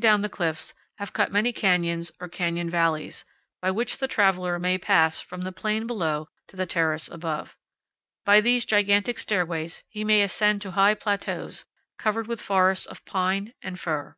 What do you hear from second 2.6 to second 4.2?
valleys, by which the